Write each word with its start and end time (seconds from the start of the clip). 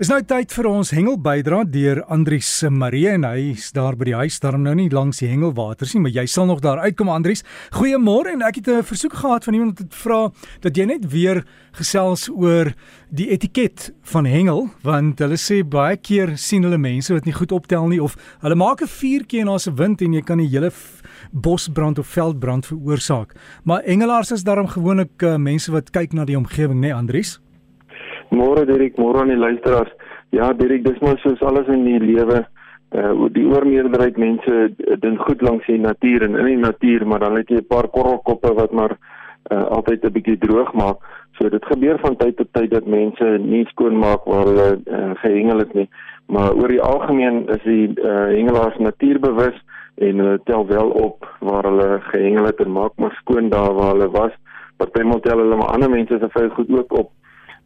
Is 0.00 0.08
nou 0.08 0.16
tyd 0.24 0.48
vir 0.56 0.64
ons 0.64 0.90
hengel 0.96 1.18
bydra 1.20 1.58
deur 1.68 1.98
Andrius 2.14 2.48
Marie 2.72 3.02
en 3.10 3.26
hy 3.28 3.50
is 3.50 3.66
daar 3.76 3.98
by 4.00 4.06
die 4.08 4.14
huis 4.16 4.38
daar 4.40 4.56
nou 4.56 4.72
nie 4.78 4.86
langs 4.88 5.18
die 5.20 5.26
hengelwaters 5.28 5.92
nie, 5.92 6.00
maar 6.06 6.14
jy 6.14 6.24
sal 6.24 6.46
nog 6.48 6.62
daar 6.64 6.80
uitkom 6.86 7.10
Andrius. 7.12 7.44
Goeiemôre 7.76 8.32
en 8.32 8.40
ek 8.48 8.62
het 8.62 8.68
'n 8.72 8.82
versoek 8.82 9.12
gehad 9.20 9.44
van 9.44 9.54
iemand 9.54 9.80
om 9.80 9.88
te 9.88 9.96
vra 10.00 10.32
dat 10.62 10.74
jy 10.74 10.86
net 10.86 11.04
weer 11.04 11.44
gesels 11.76 12.30
oor 12.32 12.72
die 13.12 13.28
etiket 13.28 13.92
van 14.02 14.24
hengel 14.24 14.70
want 14.82 15.18
hulle 15.18 15.36
sê 15.36 15.60
baie 15.68 15.98
keer 15.98 16.38
sien 16.38 16.62
hulle 16.62 16.78
mense 16.78 17.12
wat 17.12 17.26
nie 17.26 17.36
goed 17.36 17.52
optel 17.52 17.86
nie 17.88 18.00
of 18.00 18.16
hulle 18.40 18.56
maak 18.56 18.80
'n 18.80 18.88
vuurtjie 18.88 19.40
en 19.40 19.48
daar's 19.48 19.68
'n 19.68 19.76
wind 19.76 20.00
en 20.00 20.14
jy 20.14 20.22
kan 20.22 20.38
die 20.38 20.48
hele 20.48 20.72
bosbrand 21.30 21.98
of 21.98 22.06
veldbrand 22.06 22.64
veroorsaak. 22.64 23.34
Maar 23.64 23.82
hengelaars 23.84 24.32
is 24.32 24.44
daarom 24.44 24.66
gewoonlik 24.66 25.22
uh, 25.22 25.36
mense 25.36 25.70
wat 25.70 25.90
kyk 25.90 26.14
na 26.14 26.24
die 26.24 26.38
omgewing, 26.38 26.80
né, 26.80 26.88
nee, 26.88 26.94
Andrius? 26.94 27.40
Môre 28.30 28.64
Dirk, 28.66 28.96
môre 28.98 29.24
aan 29.24 29.32
die 29.32 29.38
luisteraars. 29.38 29.90
Ja, 30.30 30.52
Dirk, 30.54 30.84
dis 30.84 30.98
maar 31.02 31.18
soos 31.18 31.42
alles 31.42 31.68
in 31.68 31.84
die 31.84 31.98
lewe. 31.98 32.44
Uh 32.90 33.28
die 33.30 33.46
oormeerderheid 33.46 34.16
mense 34.18 34.70
dink 35.02 35.20
goed 35.22 35.42
langs 35.46 35.66
die 35.66 35.78
natuur 35.78 36.24
en 36.26 36.34
in 36.38 36.46
die 36.46 36.58
natuur, 36.58 37.06
maar 37.06 37.22
dan 37.22 37.36
het 37.38 37.50
jy 37.50 37.58
'n 37.58 37.66
paar 37.66 37.88
korrelkoppe 37.88 38.54
wat 38.54 38.72
maar 38.72 38.96
uh 39.50 39.64
altyd 39.76 40.04
'n 40.04 40.12
bietjie 40.12 40.38
droog 40.38 40.72
maak. 40.74 40.98
So 41.38 41.48
dit 41.48 41.64
gebeur 41.64 41.98
van 41.98 42.16
tyd 42.16 42.36
tot 42.36 42.52
tyd 42.52 42.70
dat 42.70 42.86
mense 42.86 43.38
nie 43.38 43.64
skoon 43.66 43.98
maak 43.98 44.24
waar 44.24 44.46
hulle 44.46 44.80
uh, 44.86 45.10
gehengel 45.22 45.58
het 45.58 45.74
nie. 45.74 45.88
Maar 46.26 46.54
oor 46.54 46.68
die 46.68 46.82
algemeen 46.82 47.48
is 47.48 47.62
die 47.62 47.88
uh 47.98 48.26
hengelaars 48.34 48.78
natuurbewus 48.78 49.58
en 49.96 50.18
hulle 50.18 50.40
tel 50.44 50.66
wel 50.66 50.90
op 50.90 51.26
waar 51.40 51.64
hulle 51.64 52.00
gehengel 52.00 52.44
het 52.44 52.60
en 52.60 52.72
maak 52.72 52.92
maar 52.96 53.14
skoon 53.22 53.48
daar 53.48 53.74
waar 53.74 53.92
hulle 53.94 54.10
was. 54.10 54.32
Partymal 54.76 55.20
tel 55.20 55.38
hulle 55.38 55.56
maar 55.56 55.72
ander 55.74 55.90
mense 55.90 56.18
se 56.18 56.28
vuil 56.28 56.48
goed 56.48 56.70
ook 56.78 56.98
op 56.98 57.10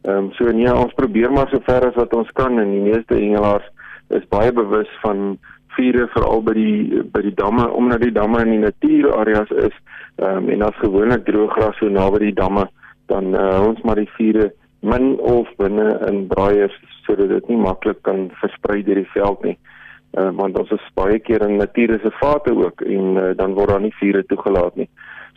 Ehm 0.05 0.17
um, 0.17 0.31
so 0.37 0.51
nee, 0.51 0.69
ons 0.69 0.93
probeer 0.93 1.31
maar 1.33 1.49
so 1.49 1.59
ver 1.65 1.87
as 1.87 1.95
wat 1.97 2.13
ons 2.13 2.29
kan 2.37 2.59
en 2.61 2.71
die 2.71 2.83
meeste 2.83 3.15
hengelaars 3.17 3.65
is 4.13 4.25
baie 4.29 4.51
bewus 4.53 4.89
van 5.01 5.37
vure 5.75 6.05
veral 6.13 6.43
by 6.45 6.53
die 6.53 7.01
by 7.13 7.23
die 7.25 7.33
damme 7.39 7.65
omdat 7.73 8.03
die 8.05 8.13
damme 8.13 8.43
in 8.45 8.51
die 8.53 8.63
natuurareas 8.67 9.49
is. 9.69 9.79
Ehm 10.21 10.43
um, 10.43 10.49
en 10.53 10.65
as 10.67 10.77
gewoonlik 10.83 11.25
droë 11.25 11.49
gras 11.55 11.79
so 11.81 11.89
naby 11.89 12.21
die 12.27 12.35
damme 12.37 12.67
dan 13.09 13.33
uh, 13.33 13.61
ons 13.65 13.81
maar 13.81 13.97
die 13.97 14.11
vure 14.17 14.51
min 14.85 15.15
of 15.19 15.49
binne 15.57 15.87
in 16.09 16.27
braaiers 16.29 16.75
sodat 17.07 17.33
dit 17.33 17.49
nie 17.49 17.57
maklik 17.57 18.03
kan 18.05 18.29
versprei 18.41 18.83
deur 18.85 19.01
die 19.01 19.13
veld 19.15 19.41
nie. 19.49 19.57
Uh, 20.13 20.29
want 20.37 20.59
ons 20.59 20.71
is 20.71 20.85
baie 20.95 21.17
keer 21.19 21.41
in 21.49 21.57
natuurreservate 21.57 22.53
ook 22.53 22.85
en 22.85 23.17
uh, 23.17 23.33
dan 23.41 23.57
word 23.57 23.73
daar 23.73 23.81
nie 23.81 23.95
vure 23.97 24.21
toegelaat 24.29 24.77
nie. 24.79 24.89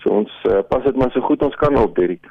So 0.04 0.12
ons 0.20 0.38
uh, 0.44 0.60
pas 0.68 0.84
dit 0.84 0.96
maar 0.96 1.10
so 1.16 1.24
goed 1.24 1.42
ons 1.42 1.56
kan 1.56 1.80
op 1.80 1.96
Derek. 1.96 2.28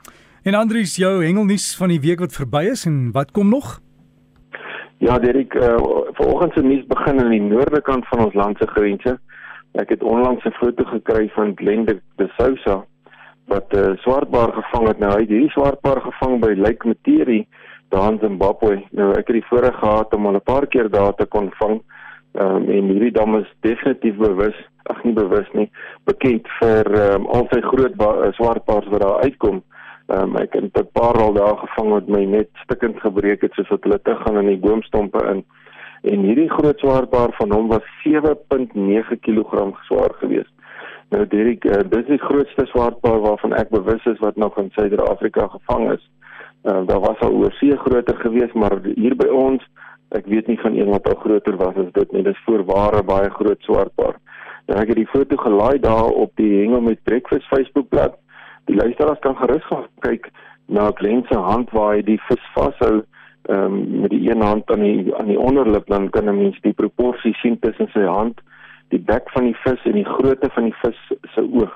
En 0.48 0.56
Andries, 0.56 0.94
jou 0.96 1.24
hengelnuus 1.26 1.74
van 1.76 1.92
die 1.92 2.00
week 2.00 2.22
wat 2.24 2.32
verby 2.32 2.62
is 2.72 2.86
en 2.88 3.10
wat 3.12 3.34
kom 3.36 3.50
nog? 3.52 3.82
Ja, 5.04 5.18
Derek, 5.20 5.54
uh, 5.54 5.76
vanoggend 6.16 6.54
se 6.54 6.62
nuus 6.64 6.86
begin 6.88 7.20
aan 7.20 7.34
die 7.36 7.42
noorde 7.42 7.82
kant 7.82 8.08
van 8.08 8.24
ons 8.26 8.34
land 8.34 8.58
se 8.58 8.68
grense. 8.68 9.18
Ek 9.76 9.92
het 9.92 10.04
onlangs 10.04 10.46
'n 10.48 10.56
foto 10.56 10.86
gekry 10.94 11.28
van 11.36 11.52
Glende 11.56 12.00
de 12.16 12.32
Sousa 12.38 12.86
wat 13.52 13.68
'n 13.74 13.78
uh, 13.78 13.98
swartbaar 13.98 14.54
gevang 14.54 14.88
het. 14.88 15.00
Nou 15.00 15.12
hy 15.12 15.20
het 15.20 15.30
hierdie 15.36 15.52
swartbaar 15.52 16.02
gevang 16.02 16.40
by 16.40 16.54
Lake 16.56 16.88
Materi 16.88 17.48
daar 17.90 18.12
in 18.12 18.20
Zimbabwe. 18.20 18.84
Nou 18.92 19.12
ek 19.12 19.28
het 19.28 19.40
die 19.42 19.48
voorreg 19.50 19.76
gehad 19.76 20.14
om 20.14 20.26
al 20.26 20.40
'n 20.40 20.52
paar 20.52 20.68
keer 20.68 20.90
daar 20.90 21.14
te 21.16 21.26
kon 21.26 21.52
vang. 21.60 21.82
Um, 22.34 22.70
en 22.70 22.84
hierdie 22.88 23.12
dam 23.12 23.36
is 23.36 23.56
definitief 23.60 24.16
bewus, 24.16 24.56
ag 24.84 25.04
nie 25.04 25.14
bewus 25.14 25.48
nie, 25.54 25.72
bekend 26.04 26.48
vir 26.60 27.14
um, 27.14 27.26
al 27.26 27.48
sy 27.50 27.62
groot 27.62 27.94
swartbaars 28.32 28.88
wat 28.88 29.02
daar 29.02 29.22
uitkom. 29.22 29.64
Um, 30.08 30.38
ek 30.40 30.54
het 30.54 30.78
'n 30.80 30.90
paar 30.92 31.18
al 31.20 31.34
daar 31.34 31.58
gevang 31.58 31.90
wat 31.90 32.08
my 32.08 32.24
net 32.24 32.48
stikkend 32.64 33.00
gebreek 33.00 33.42
het 33.42 33.54
soos 33.54 33.68
wat 33.68 33.84
hulle 33.84 34.00
te 34.02 34.16
gaan 34.16 34.38
in 34.38 34.48
die 34.48 34.64
boomstompe 34.68 35.20
in. 35.32 35.44
En 36.02 36.20
hierdie 36.20 36.50
groot 36.50 36.80
swaarbaar 36.80 37.32
van 37.32 37.52
hom 37.52 37.68
was 37.68 37.84
7.9 38.04 39.20
kg 39.20 39.76
swaar 39.82 40.14
geweest. 40.20 40.54
Nou 41.10 41.28
Derek, 41.28 41.66
uh, 41.66 41.84
dis 41.90 42.06
die 42.06 42.20
grootste 42.20 42.66
swaarbaar 42.66 43.20
waarvan 43.20 43.54
ek 43.54 43.70
bewus 43.70 44.06
is 44.06 44.20
wat 44.20 44.36
nog 44.36 44.58
in 44.58 44.72
Suider-Afrika 44.72 45.48
gevang 45.48 45.92
is. 45.92 46.10
Uh, 46.64 46.88
daar 46.88 47.00
was 47.00 47.20
al 47.20 47.32
oor 47.32 47.52
see 47.52 47.78
groter 47.78 48.16
geweest, 48.16 48.54
maar 48.54 48.80
hier 48.96 49.16
by 49.16 49.28
ons, 49.28 49.64
ek 50.10 50.26
weet 50.26 50.48
nie 50.48 50.60
van 50.60 50.76
een 50.76 50.90
wat 50.90 51.08
al 51.08 51.20
groter 51.20 51.58
was 51.58 51.76
as 51.76 51.92
dit 51.92 52.12
nie. 52.12 52.24
Dis 52.24 52.44
voorware 52.46 53.04
baie 53.04 53.30
groot 53.30 53.62
swaarbaar. 53.62 54.16
Nou 54.68 54.80
ek 54.80 54.88
het 54.88 54.96
die 54.96 55.12
foto 55.12 55.36
gelaai 55.36 55.80
daar 55.80 56.12
op 56.12 56.32
die 56.36 56.62
Hengel 56.62 56.82
met 56.82 57.04
Breakfast 57.04 57.48
Facebookblad 57.52 58.16
die 58.68 58.76
luisteraars 58.76 59.20
kan 59.24 59.36
gerus 59.40 59.66
gaan 59.70 59.88
kyk 60.06 60.32
na 60.68 60.92
Glenn 60.96 61.26
se 61.30 61.38
hand 61.40 61.72
waar 61.72 61.96
hy 61.96 62.02
die 62.04 62.20
vis 62.28 62.52
vashou 62.56 63.04
um, 63.50 64.02
met 64.02 64.12
die 64.12 64.30
een 64.30 64.42
hand 64.42 64.72
aan 64.72 64.84
die 64.84 65.16
aan 65.16 65.32
die 65.32 65.40
onderlip 65.40 65.88
dan 65.88 66.10
kan 66.10 66.30
'n 66.30 66.38
mens 66.38 66.60
die 66.62 66.74
proporsie 66.74 67.34
sien 67.34 67.60
tussen 67.60 67.88
sy 67.94 68.04
hand, 68.04 68.42
die 68.90 69.00
bek 69.00 69.30
van 69.32 69.44
die 69.44 69.58
vis 69.64 69.84
en 69.84 69.92
die 69.92 70.06
grootte 70.06 70.50
van 70.50 70.64
die 70.64 70.76
vis 70.82 71.00
se 71.34 71.42
oog. 71.42 71.74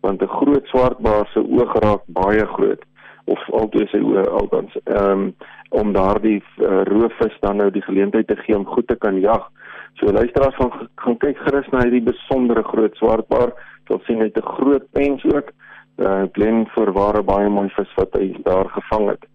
Want 0.00 0.22
'n 0.22 0.26
groot 0.26 0.66
swartbaar 0.66 1.28
se 1.32 1.40
oog 1.40 1.72
raak 1.78 2.02
baie 2.06 2.46
groot 2.46 2.82
of 3.24 3.50
altyd 3.50 3.88
sy 3.88 3.98
oë 3.98 4.28
altans 4.28 4.76
um, 4.84 5.34
om 5.68 5.92
daardie 5.92 6.42
uh, 6.58 6.82
roofvis 6.82 7.36
dan 7.40 7.56
nou 7.56 7.70
die 7.70 7.82
geleentheid 7.82 8.26
te 8.26 8.36
gee 8.36 8.56
om 8.56 8.66
goed 8.66 8.86
te 8.86 8.96
kan 8.96 9.20
jag. 9.20 9.50
So 9.94 10.12
luisteraars 10.12 10.54
gaan 10.54 10.88
gaan 10.94 11.16
kyk 11.16 11.38
gerus 11.38 11.68
na 11.70 11.82
hierdie 11.82 12.02
besondere 12.12 12.62
groot 12.62 12.96
swartbaar. 12.96 13.52
Jy 13.88 13.98
sien 14.06 14.18
hy 14.18 14.24
het 14.24 14.38
'n 14.38 14.52
groot 14.56 14.90
pens 14.92 15.24
ook 15.24 15.52
uh, 16.00 16.22
Glen 16.32 16.66
voorware 16.74 17.22
baie 17.22 17.48
mooi 17.48 17.68
vis 17.76 17.92
wat 17.96 18.16
hy 18.18 18.32
daar 18.44 18.68
gevang 18.74 19.08
het. 19.12 19.28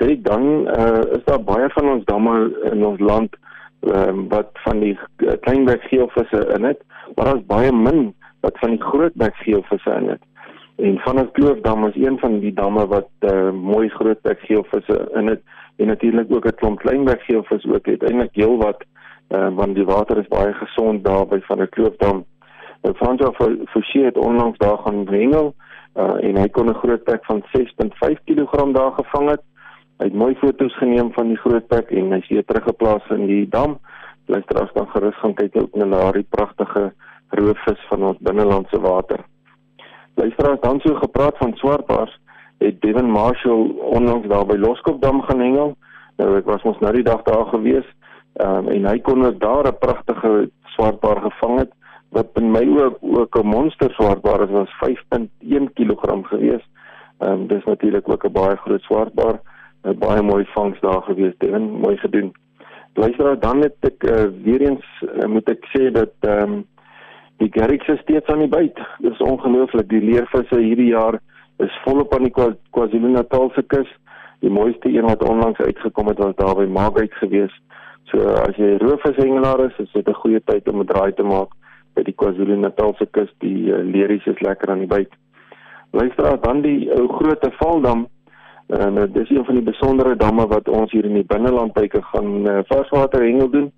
Kyk 0.00 0.24
dan 0.24 0.44
uh, 0.72 1.02
is 1.16 1.24
daar 1.24 1.42
baie 1.44 1.68
van 1.76 1.88
ons 1.94 2.04
damme 2.04 2.36
in 2.72 2.84
ons 2.84 3.00
land 3.00 3.36
um, 3.80 4.28
wat 4.28 4.50
van 4.64 4.80
die 4.80 4.96
uh, 4.96 5.36
kleinbek 5.40 5.82
geelvisse 5.92 6.42
in 6.56 6.64
het, 6.64 6.82
maar 7.14 7.30
daar's 7.30 7.46
baie 7.46 7.72
min 7.72 8.14
wat 8.40 8.58
van 8.58 8.76
die 8.76 8.82
grootbek 8.82 9.36
geelvisse 9.44 9.96
in 10.00 10.08
het. 10.08 10.22
En 10.76 10.98
van 10.98 11.18
ons 11.18 11.30
kloofdam 11.32 11.86
is 11.86 11.98
een 12.00 12.18
van 12.18 12.40
die 12.40 12.52
damme 12.52 12.86
wat 12.86 13.10
uh, 13.20 13.50
mooi 13.50 13.88
grootbek 13.88 14.40
geelvisse 14.48 14.98
in 15.14 15.26
het 15.26 15.42
en 15.76 15.86
natuurlik 15.86 16.32
ook 16.34 16.46
'n 16.46 16.54
klomp 16.54 16.78
kleinbek 16.78 17.22
geelvis 17.22 17.66
ook 17.66 17.86
het. 17.86 18.02
Eintlik 18.02 18.34
heel 18.34 18.56
wat 18.56 18.84
uh, 19.28 19.48
want 19.54 19.74
die 19.74 19.84
water 19.84 20.18
is 20.18 20.28
baie 20.28 20.52
gesond 20.52 21.04
daar 21.04 21.26
by 21.26 21.40
van 21.40 21.60
'n 21.62 21.68
kloofdam. 21.68 22.24
En 22.80 22.94
Fransjo 22.94 23.32
Forsie 23.64 24.04
het 24.04 24.18
onlangs 24.18 24.58
daar 24.58 24.78
gaan 24.78 25.08
hengel 25.08 25.54
uh, 25.96 26.24
en 26.24 26.36
hy 26.36 26.48
kon 26.48 26.68
'n 26.68 26.80
groot 26.82 27.04
pek 27.04 27.24
van 27.24 27.42
6.5 27.52 28.22
kg 28.24 28.72
daar 28.72 28.92
gevang 28.92 29.30
het. 29.30 29.42
Hy 29.98 30.04
het 30.04 30.14
mooi 30.14 30.34
foto's 30.34 30.76
geneem 30.78 31.12
van 31.12 31.28
die 31.28 31.36
groot 31.36 31.66
pek 31.66 31.90
en 31.90 32.12
hy's 32.12 32.28
weer 32.28 32.44
teruggeplaas 32.44 33.08
in 33.10 33.26
die 33.26 33.48
dam. 33.48 33.78
Luisteraars 34.26 34.72
kan 34.72 34.88
gerus 34.88 35.18
gaan 35.18 35.34
kyk 35.34 35.56
ook 35.56 35.74
na 35.74 35.86
daardie 35.86 36.26
pragtige 36.28 36.92
roofvis 37.28 37.86
van 37.88 38.02
ons 38.02 38.18
binnelandse 38.20 38.80
water. 38.80 39.20
Luisteraars 40.14 40.60
dan 40.60 40.80
so 40.80 40.94
gepraat 40.94 41.36
van 41.36 41.54
swartbaars 41.54 42.20
het 42.58 42.80
Devin 42.80 43.10
Marshall 43.10 43.70
onlangs 43.96 44.28
daar 44.28 44.46
by 44.46 44.56
Loskopdam 44.56 45.22
gaan 45.22 45.40
hengel. 45.40 45.76
Nou 46.16 46.36
ek 46.36 46.44
was 46.44 46.62
mos 46.62 46.78
nou 46.78 46.92
die 46.92 47.06
dag 47.06 47.22
daar 47.22 47.46
gewees 47.46 47.86
um, 48.40 48.68
en 48.68 48.86
hy 48.86 48.98
kon 49.00 49.26
ook 49.26 49.40
daar 49.40 49.66
'n 49.66 49.78
pragtige 49.78 50.50
swartbaar 50.74 51.20
gevang 51.20 51.58
het 51.58 51.72
wat 52.12 52.28
in 52.34 52.50
my 52.50 52.64
ook 52.78 52.98
ook 53.00 53.38
'n 53.38 53.46
monster 53.46 53.90
swartbaar 53.90 54.40
is 54.42 54.50
was 54.50 54.70
5.1 54.84 55.72
kg 55.72 56.26
gewees. 56.28 56.64
Ehm 57.18 57.32
um, 57.32 57.46
dis 57.46 57.64
natuurlik 57.64 58.08
ook 58.08 58.24
'n 58.24 58.32
baie 58.32 58.56
groot 58.56 58.82
swartbaar, 58.82 59.40
'n 59.82 59.98
baie 59.98 60.22
mooi 60.22 60.44
vangs 60.44 60.80
daar 60.80 61.02
gewees, 61.02 61.34
Devin, 61.38 61.70
mooi 61.70 61.96
gedoen. 61.96 62.32
Luister 62.94 63.40
dan 63.40 63.58
net 63.58 63.74
ek 63.80 64.02
uh, 64.04 64.26
weer 64.44 64.60
eens 64.60 64.84
uh, 65.02 65.28
moet 65.28 65.48
ek 65.48 65.64
sê 65.76 65.90
dat 65.90 66.12
ehm 66.20 66.52
um, 66.52 66.66
die 67.36 67.50
Garrix 67.50 68.00
steeds 68.00 68.26
aan 68.26 68.38
die 68.38 68.48
byt. 68.48 68.78
Dis 68.98 69.18
ongelooflik, 69.18 69.88
die 69.88 70.02
leervisse 70.02 70.58
hierdie 70.58 70.92
jaar 70.92 71.20
is 71.56 71.80
volop 71.84 72.14
aan 72.14 72.22
die 72.22 72.34
KwaZulu-Natal 72.70 73.50
se 73.54 73.62
kus. 73.62 73.88
Die 74.38 74.50
mooiste 74.50 74.88
een 74.88 75.06
wat 75.06 75.28
onlangs 75.28 75.58
uitgekom 75.58 76.06
het 76.06 76.18
was 76.18 76.34
daar 76.34 76.54
by 76.54 76.66
Magate 76.66 77.14
geweest. 77.14 77.62
So 78.04 78.18
as 78.18 78.56
jy 78.56 78.76
roofvishengelaar 78.76 79.64
is, 79.64 79.78
is 79.78 79.92
dit 79.92 80.08
'n 80.08 80.20
goeie 80.22 80.40
tyd 80.44 80.68
om 80.68 80.80
'n 80.80 80.86
draai 80.86 81.12
te 81.12 81.22
maak 81.22 81.50
by 81.94 82.02
die 82.06 82.14
KwaZulu-Natalse 82.16 83.06
kus, 83.10 83.30
die 83.44 83.70
uh, 83.72 83.82
leries 83.84 84.26
is 84.26 84.40
lekker 84.40 84.70
aan 84.70 84.84
die 84.84 84.90
byt. 84.90 85.12
Luister 85.92 86.38
dan 86.40 86.62
die 86.64 86.88
ou 86.96 87.08
groot 87.18 87.44
Valdam. 87.58 88.06
En 88.72 88.96
uh, 88.96 89.04
dis 89.12 89.30
een 89.30 89.44
van 89.44 89.58
die 89.58 89.66
besondere 89.66 90.16
damme 90.16 90.46
wat 90.48 90.68
ons 90.68 90.92
hier 90.92 91.04
in 91.04 91.18
die 91.18 91.28
binneland 91.28 91.74
byke 91.76 92.00
gaan 92.02 92.48
uh, 92.48 92.58
varswater 92.70 93.24
hengel 93.24 93.50
doen. 93.50 93.72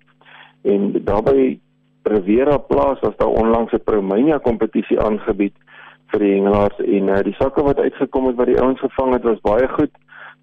En 0.63 0.91
daarby 1.03 1.59
Rivera 2.03 2.57
Plaas 2.57 2.99
was 2.99 3.17
daar 3.17 3.27
onlangs 3.27 3.73
'n 3.73 3.83
Promenia 3.83 4.37
kompetisie 4.37 4.99
aangebied 4.99 5.55
vir 6.11 6.19
die 6.19 6.33
hengelaars 6.33 6.79
en 6.79 7.09
uh, 7.09 7.19
die 7.23 7.35
sakke 7.39 7.63
wat 7.63 7.79
uitgekom 7.79 8.27
het 8.27 8.35
wat 8.35 8.45
die 8.45 8.61
ouens 8.61 8.79
gevang 8.79 9.13
het 9.13 9.23
was 9.23 9.41
baie 9.41 9.67
goed. 9.67 9.91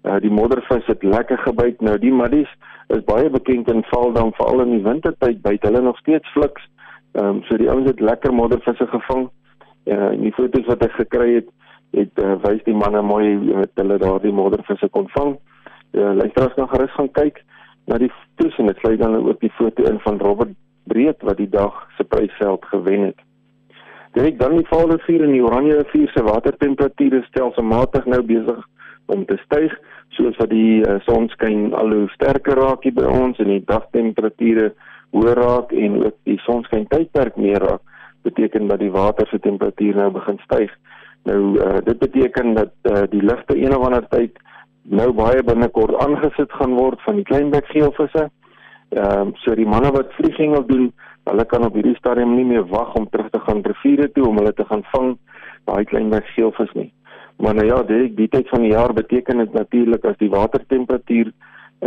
Uh, 0.03 0.19
die 0.19 0.31
moddervis 0.31 0.85
het 0.85 1.03
lekker 1.03 1.37
gebyt. 1.37 1.81
Nou 1.81 1.97
die 1.97 2.13
muddies 2.13 2.51
is 2.87 3.03
baie 3.07 3.29
bekend 3.29 3.71
in 3.71 3.83
Valdam 3.83 4.33
veral 4.33 4.61
in 4.61 4.75
die 4.75 4.83
wintertyd 4.83 5.41
byt 5.41 5.63
hulle 5.63 5.81
nog 5.81 5.97
steeds 5.97 6.31
fliks. 6.31 6.67
Ehm 7.13 7.25
um, 7.25 7.43
so 7.47 7.57
die 7.57 7.69
ouens 7.69 7.89
het 7.89 7.99
lekker 7.99 8.33
moddervisse 8.33 8.87
gevang. 8.87 9.29
Ja, 9.83 10.11
uh, 10.11 10.19
die 10.19 10.33
foto's 10.33 10.65
wat 10.65 10.83
ek 10.83 10.95
gekry 10.97 11.33
het, 11.35 11.49
het 11.93 12.21
uh, 12.23 12.35
wys 12.45 12.63
die 12.63 12.75
manne 12.75 13.01
mooi 13.01 13.35
met 13.37 13.71
hulle 13.75 13.97
daardie 14.01 14.33
moddervisse 14.33 14.89
kon 14.89 15.09
vang. 15.17 15.35
Ja, 15.91 16.09
uh, 16.09 16.15
luisteraars 16.15 16.53
kan 16.53 16.69
gerus 16.69 16.95
gaan 16.97 17.11
kyk. 17.11 17.43
na 17.85 17.99
die 17.99 18.11
toets 18.39 18.57
en 18.61 18.69
dit 18.71 18.79
sluit 18.79 18.99
dan 18.99 19.15
ook 19.15 19.39
die 19.39 19.51
foto 19.57 19.83
in 19.89 19.99
van 19.99 20.19
Robert 20.19 20.55
Breed 20.83 21.21
wat 21.27 21.37
die 21.37 21.49
dag 21.49 21.87
se 21.97 22.03
prysveld 22.03 22.65
gewen 22.65 23.01
het. 23.09 23.19
Direk 24.13 24.39
dan 24.39 24.57
die 24.57 24.67
Vaalrivier 24.69 25.23
en 25.25 25.33
die 25.33 25.43
Oranje 25.43 25.79
rivier 25.81 26.11
se 26.13 26.23
watertemperature 26.23 27.23
stelselmatig 27.27 28.05
nou 28.05 28.21
besig 28.23 28.59
om 29.11 29.25
te 29.25 29.37
styg 29.45 29.73
soos 30.15 30.37
wat 30.39 30.51
die 30.53 30.83
uh, 30.85 30.99
son 31.07 31.27
skyn 31.33 31.73
al 31.75 31.91
hoe 31.91 32.09
sterker 32.13 32.59
raak 32.61 32.85
hier 32.85 32.95
by 32.95 33.07
ons 33.09 33.39
en 33.41 33.49
die 33.49 33.63
dagtemperature 33.67 34.71
hoër 35.13 35.39
raak 35.39 35.71
en 35.71 35.99
ook 36.05 36.17
die 36.29 36.39
sonskyn 36.45 36.87
tydperk 36.89 37.37
meer 37.37 37.61
raak 37.61 37.81
beteken 38.23 38.67
dat 38.67 38.79
die 38.79 38.91
water 38.91 39.27
se 39.27 39.39
temperatuur 39.39 39.95
nou 39.95 40.11
begin 40.15 40.39
styg. 40.45 40.71
Nou 41.27 41.39
uh, 41.59 41.79
dit 41.83 41.99
beteken 41.99 42.53
dat 42.53 42.73
uh, 42.91 43.03
die 43.09 43.23
ligte 43.23 43.57
een 43.57 43.75
of 43.75 43.85
ander 43.85 44.07
tyd 44.09 44.39
nou 44.83 45.11
baie 45.15 45.43
binnekort 45.43 45.95
aangesit 46.03 46.51
gaan 46.59 46.75
word 46.75 47.01
van 47.07 47.19
die 47.19 47.27
kleinbek 47.27 47.67
geelvisse. 47.71 48.29
Ehm 48.95 49.33
uh, 49.33 49.35
so 49.43 49.55
die 49.55 49.67
manne 49.67 49.91
wat 49.91 50.15
vliegengel 50.17 50.65
doen, 50.67 50.91
hulle 51.29 51.45
kan 51.45 51.65
op 51.65 51.75
hierdie 51.77 51.95
stadium 51.99 52.35
nie 52.35 52.47
meer 52.47 52.65
wag 52.71 52.95
om 52.99 53.07
terug 53.09 53.29
te 53.31 53.39
gaan 53.45 53.63
riviere 53.63 54.11
toe 54.11 54.27
om 54.27 54.37
hulle 54.41 54.53
te 54.53 54.65
gaan 54.71 54.83
vang 54.91 55.15
daai 55.69 55.83
kleinbek 55.87 56.27
geelvis 56.35 56.71
nie. 56.73 56.91
Maar 57.37 57.55
nou 57.55 57.65
ja, 57.67 57.81
dit 57.83 58.15
die 58.17 58.27
tyd 58.27 58.49
van 58.49 58.61
die 58.61 58.71
jaar 58.71 58.93
beteken 58.93 59.37
dit 59.37 59.53
natuurlik 59.53 60.05
as 60.05 60.17
die 60.19 60.29
watertemperatuur 60.29 61.31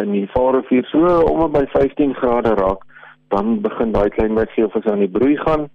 in 0.02 0.12
die 0.12 0.26
Vaalrivier 0.32 0.84
so 0.90 1.20
om 1.30 1.44
by 1.52 1.64
15 1.72 2.14
grade 2.14 2.54
raak, 2.58 2.82
dan 3.28 3.60
begin 3.60 3.92
daai 3.92 4.08
klein 4.08 4.34
weggeelvisse 4.34 4.90
aan 4.90 5.04
die 5.04 5.10
broei 5.18 5.36
gaan 5.36 5.68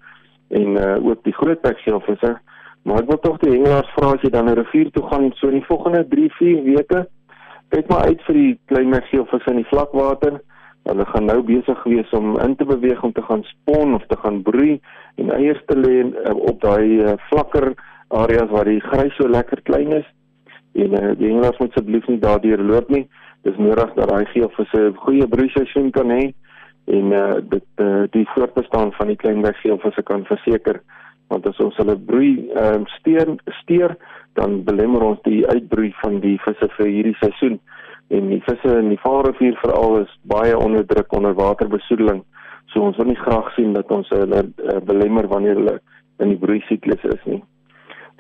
en 0.52 0.78
uh, 0.78 1.06
ook 1.06 1.24
die 1.24 1.34
groot 1.34 1.62
weggeelvisse. 1.62 2.36
Maar 2.84 3.04
ek 3.04 3.10
wil 3.12 3.20
tog 3.24 3.38
die 3.44 3.52
hengelaars 3.54 3.92
vra 3.96 4.14
as 4.16 4.24
jy 4.26 4.32
dan 4.34 4.50
'n 4.50 4.58
rivier 4.58 4.92
toe 4.92 5.04
gaan 5.10 5.32
so 5.36 5.48
in 5.48 5.60
die 5.60 5.70
volgende 5.70 6.06
3-4 6.14 6.64
weke, 6.66 7.06
kyk 7.70 7.90
maar 7.90 8.08
uit 8.10 8.22
vir 8.28 8.34
die 8.34 8.60
klein 8.66 8.92
weggeelvisse 8.92 9.52
in 9.52 9.62
die 9.62 9.72
vlakwater. 9.72 10.42
Hulle 10.90 11.06
gaan 11.06 11.26
nou 11.26 11.42
besig 11.46 11.84
wees 11.84 12.10
om 12.18 12.40
in 12.40 12.56
te 12.56 12.66
beweeg 12.66 13.04
om 13.04 13.14
te 13.14 13.22
gaan 13.22 13.44
spon 13.44 13.94
of 13.94 14.06
te 14.08 14.18
gaan 14.18 14.42
broei 14.42 14.80
en 15.16 15.30
eiers 15.30 15.62
te 15.68 15.78
lê 15.78 16.02
uh, 16.02 16.36
op 16.36 16.62
daai 16.62 17.06
uh, 17.06 17.14
vlakker 17.30 17.74
areas 18.10 18.50
waar 18.50 18.66
die 18.66 18.82
grys 18.82 19.16
so 19.16 19.28
lekker 19.28 19.62
klein 19.62 19.94
is 19.94 20.08
en 20.74 20.96
uh, 20.98 21.12
die 21.20 21.30
hengelaars 21.30 21.60
moet 21.60 21.76
asseblief 21.76 22.08
nie 22.08 22.20
daardeur 22.20 22.64
loop 22.64 22.90
nie. 22.90 23.06
Dis 23.46 23.58
nodig 23.58 23.94
dat 23.94 24.10
daai 24.10 24.26
geelvisse 24.34 24.90
'n 24.90 24.98
goeie 25.06 25.28
broeiseisoen 25.28 25.92
kan 25.92 26.10
hê 26.10 26.34
en 26.88 27.12
uh, 27.12 27.36
dit 27.50 27.68
uh, 27.78 28.04
die 28.16 28.26
voortbestaan 28.34 28.92
van 28.98 29.08
die 29.08 29.16
klein 29.16 29.46
geelvisse 29.62 30.04
kan 30.04 30.26
verseker 30.26 30.82
want 31.28 31.46
as 31.48 31.60
ons 31.64 31.78
hulle 31.78 31.96
broei 31.96 32.50
um, 32.60 32.88
steur 33.00 33.36
steur 33.62 33.96
dan 34.40 34.64
belemmer 34.64 35.04
ons 35.04 35.22
die 35.24 35.46
uitbroei 35.48 35.94
van 36.02 36.20
die 36.20 36.38
visse 36.46 36.68
vir 36.78 36.88
hierdie 36.88 37.18
seisoen 37.22 37.60
en 38.10 38.28
die 38.28 38.42
visse 38.48 38.76
in 38.80 38.90
die 38.90 39.00
Vaalrivier 39.04 39.56
veral 39.62 40.02
is 40.02 40.18
baie 40.24 40.58
onder 40.58 40.86
druk 40.88 41.14
onder 41.14 41.38
waterbesoedeling 41.38 42.24
so 42.74 42.84
ons 42.88 42.98
wil 42.98 43.12
nie 43.12 43.22
graag 43.24 43.54
sien 43.56 43.74
dat 43.78 43.92
ons 43.92 44.10
hulle 44.10 44.44
uh, 44.44 44.82
belemmer 44.84 45.28
wanneer 45.28 45.62
hulle 45.62 45.80
in 46.20 46.34
die 46.34 46.42
broei 46.42 46.62
siklus 46.68 47.04
is 47.16 47.26
nie 47.26 47.42